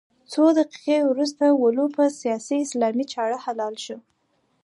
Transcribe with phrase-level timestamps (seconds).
[0.31, 3.97] څو دقيقې وروسته ولو په سیاسي اسلام چاړه حلال شو.